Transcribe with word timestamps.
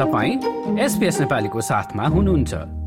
तपाईँ 0.00 0.80
एसपिएस 0.80 1.20
नेपालीको 1.20 1.60
साथमा 1.60 2.04
हुनुहुन्छ। 2.04 2.54
नमस्कार। 2.54 2.78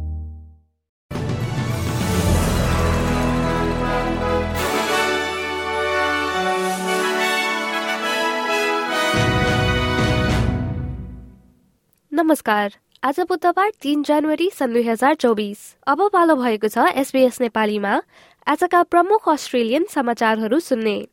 आज 13.03 13.19
बुधबार 13.19 13.71
तीन 13.81 14.03
जनवरी 14.03 14.49
सन् 14.49 14.73
दुई 14.73 14.83
हजार 14.83 15.13
चौबिस। 15.13 15.75
अब 15.87 16.09
पालो 16.13 16.35
भएको 16.35 16.67
छ 16.67 16.77
एसबीएस 16.97 17.41
नेपालीमा। 17.41 18.01
आजका 18.47 18.83
प्रमुख 18.83 19.29
अस्ट्रेलियन 19.29 19.85
समाचारहरू 19.85 20.59
सुन्ने। 20.59 21.07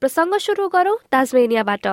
प्रसङ्ग 0.00 0.38
सुरु 0.38 0.68
गरौं 0.68 0.96
ताजमेनियाबाट। 1.10 1.86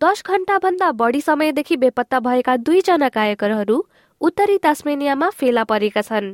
दश 0.00 0.22
घण्टाभन्दा 0.22 0.90
बढी 0.92 1.20
समयदेखि 1.20 1.76
बेपत्ता 1.76 2.18
भएका 2.20 2.56
दुईजना 2.56 3.08
कायकरहरू 3.08 3.78
उत्तरी 4.20 4.58
तास्मेनियामा 4.58 5.28
फेला 5.30 5.64
परेका 5.64 6.02
छन्। 6.02 6.28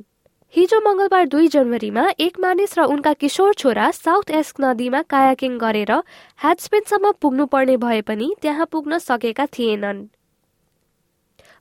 हिजो 0.54 0.80
मंगलबार 0.80 1.24
दुई 1.26 1.48
जनवरीमा 1.48 2.04
एक 2.20 2.38
मानिस 2.40 2.78
र 2.78 2.84
उनका 2.86 3.12
किशोर 3.14 3.54
छोरा 3.54 3.90
साउथ 3.90 4.30
एस्क 4.30 4.60
नदीमा 4.60 5.00
कायाकिङ 5.08 5.56
गरेर 5.58 5.92
ह्याचपेनसम्म 6.40 7.12
पुग्नु 7.20 7.46
पर्ने 7.46 7.76
भए 7.76 8.00
पनि 8.02 8.28
त्यहाँ 8.42 8.66
पुग्न 8.72 8.98
सकेका 9.00 9.46
थिएनन्। 9.56 10.04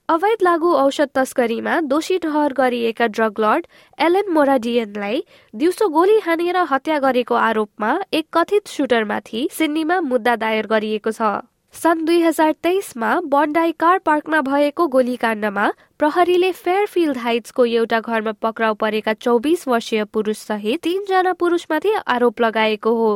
अवैध 0.10 0.44
लागू 0.44 0.74
औषध 0.76 1.10
तस्करीमा 1.16 1.80
दोषी 1.88 2.18
ठहर 2.20 2.54
गरिएका 2.54 3.08
ड्रग 3.16 3.40
लर्ड 3.40 3.68
एलेन 4.00 4.34
मोराडियनलाई 4.34 5.24
दिउँसो 5.54 5.88
गोली 5.96 6.20
हानेर 6.28 6.58
हत्या 6.70 7.00
गरेको 7.00 7.36
आरोपमा 7.46 7.96
एक 8.14 8.28
कथित 8.34 8.68
सुटरमाथि 8.68 9.48
सिडनीमा 9.54 10.00
मुद्दा 10.12 10.36
दायर 10.44 10.68
गरिएको 10.68 11.12
छ। 11.14 11.34
सन् 11.74 12.04
दुई 12.06 12.20
हजार 12.22 12.52
तेइसमा 12.64 13.10
बन्डाई 13.26 13.72
कार 13.80 13.98
पार्कमा 14.00 14.42
भएको 14.42 14.86
गोलीकाण्डमा 14.88 15.70
प्रहरीले 16.00 16.52
फेयरफिल्ड 16.54 17.18
हाइट्सको 17.18 17.66
एउटा 17.66 18.00
घरमा 18.00 18.32
पक्राउ 18.42 18.74
परेका 18.74 19.14
चौबिस 19.16 19.68
वर्षीय 19.68 20.04
पुरुष 20.14 20.38
सहित 20.40 20.82
तीनजना 20.84 21.34
पुरुषमाथि 21.34 21.94
आरोप 22.08 22.42
लगाएको 22.42 22.94
हो। 22.96 23.12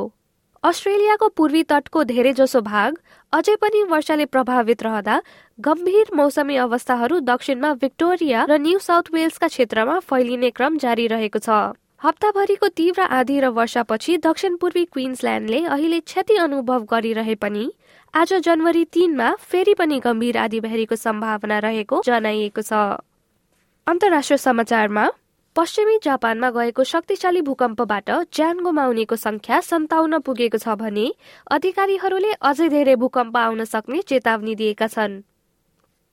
अस्ट्रेलियाको 0.64 1.28
पूर्वी 1.30 1.64
तटको 1.64 2.04
धेरैजसो 2.04 2.62
भाग 2.64 2.98
अझै 3.34 3.56
पनि 3.62 3.84
वर्षाले 3.90 4.26
प्रभावित 4.28 4.84
रहँदा 4.84 5.22
गम्भीर 5.59 6.16
मौसमी 6.16 6.56
अवस्थाहरू 6.66 7.20
दक्षिणमा 7.30 7.72
विक्टोरिया 7.81 8.46
र 8.50 8.58
न्यू 8.59 8.80
साउथ 8.81 9.14
वेल्सका 9.14 9.48
क्षेत्रमा 9.48 10.00
फैलिने 10.02 10.50
क्रम 10.52 10.78
जारी 10.78 11.08
रहेको 11.08 11.40
छ। 11.40 11.50
हप्ताभरिको 12.02 12.67
तीव्र 12.78 13.02
आधी 13.02 13.40
र 13.40 13.48
वर्षापछि 13.50 14.17
दक्षिण 14.23 14.56
पूर्वी 14.56 14.84
क्विन्सल्यान्डले 14.86 15.59
अहिले 15.66 16.00
क्षति 16.00 16.36
अनुभव 16.38 16.84
गरिरहे 16.92 17.36
पनि 17.36 17.64
आज 18.14 18.34
जनवरी 18.45 18.84
तीनमा 18.94 19.30
फेरि 19.42 19.73
पनि 19.73 19.98
गम्भीर 20.00 20.38
आधीबेहरीको 20.38 20.95
सम्भावना 20.95 21.58
रहेको 21.59 22.02
जनाइएको 22.06 22.62
छ। 22.62 23.02
अन्तर्राष्ट्रिय 23.88 24.38
समाचारमा 24.38 25.06
पश्चिमी 25.56 25.98
जापानमा 26.03 26.50
गएको 26.53 26.84
शक्तिशाली 26.86 27.42
भूकम्पबाट 27.42 28.12
ज्यान 28.30 28.59
गुमाउनेको 28.62 29.16
संख्या 29.18 29.59
सन्ताउन्न 29.66 30.20
पुगेको 30.22 30.58
छ 30.58 30.78
भने 30.78 31.08
अधिकारीहरूले 31.50 32.38
अझै 32.42 32.70
धेरै 32.70 32.95
भूकम्प 33.02 33.38
आउन 33.38 33.64
सक्ने 33.73 34.02
चेतावनी 34.06 34.56
दिएका 34.56 34.88
छन्। 34.88 35.18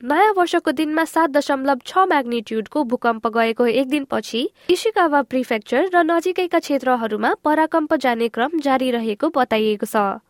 नयाँ 0.05 0.33
वर्षको 0.37 0.71
दिनमा 0.71 1.05
सात 1.05 1.31
दशमलव 1.31 1.79
छ 1.87 1.99
म्याग्निट्युडको 2.09 2.83
भूकम्प 2.85 3.27
गएको 3.37 3.67
एक 3.67 3.89
दिनपछि 3.89 4.41
इसिकावा 4.71 5.21
प्रिफेक्चर 5.33 5.89
र 5.95 6.03
नजिकैका 6.05 6.59
क्षेत्रहरूमा 6.59 7.31
पराकम्प 7.45 7.95
जाने 8.05 8.29
क्रम 8.29 8.59
जारी 8.61 8.91
रहेको 8.91 9.31
बताइएको 9.33 9.87
छ। 9.87 10.21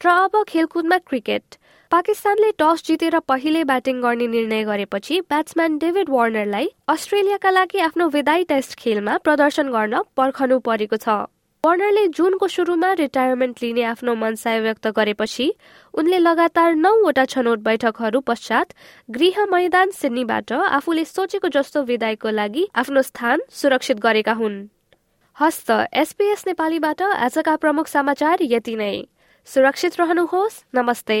र 0.00 0.08
अब 0.24 0.44
खेलकुदमा 0.48 0.98
क्रिकेट। 1.08 1.56
पाकिस्तानले 1.90 2.50
टस 2.60 2.84
जितेर 2.86 3.18
पहिले 3.24 3.64
ब्याटिङ 3.64 4.02
गर्ने 4.02 4.26
निर्णय 4.28 4.64
गरेपछि 4.64 5.20
ब्याट्सम्यान 5.32 5.78
डेभिड 5.78 6.10
वार्नरलाई 6.10 6.68
अस्ट्रेलियाका 6.88 7.50
लागि 7.50 7.78
आफ्नो 7.88 8.08
विदाई 8.10 8.44
टेस्ट 8.52 8.78
खेलमा 8.78 9.16
प्रदर्शन 9.24 9.72
गर्न 9.72 10.02
पर्खनु 10.12 10.58
परेको 10.60 10.96
छ। 10.98 11.24
वार्नरले 11.64 12.06
जुनको 12.08 12.46
सुरुमा 12.48 12.92
रिटायरमेन्ट 12.92 13.62
लिने 13.62 13.82
आफ्नो 13.82 14.14
मनसाय 14.14 14.60
व्यक्त 14.60 14.86
गरेपछि 14.86 15.46
उनले 15.94 16.18
लगातार 16.18 16.74
नौवटा 16.74 17.24
छनौट 17.24 17.58
बैठकहरू 17.58 18.20
पश्चात 18.20 18.74
गृह 19.10 19.46
मैदान 19.46 19.90
सिडनीबाट 19.90 20.52
आफूले 20.52 21.04
सोचेको 21.04 21.48
जस्तो 21.48 21.82
विदायको 21.82 22.30
लागि 22.30 22.66
आफ्नो 22.74 23.02
स्थान 23.02 23.42
सुरक्षित 23.50 23.96
गरेका 23.96 24.32
हुन्। 24.32 24.60
हस्त 25.40 25.70
एसपीएस 25.92 26.44
नेपालीबाट 26.46 27.02
आजका 27.02 27.56
प्रमुख 27.56 27.86
समाचार 27.86 28.38
यति 28.42 28.76
नै। 28.76 28.94
सुरक्षित 29.48 30.00
रहनुहोस्। 30.00 30.62
नमस्ते। 30.74 31.20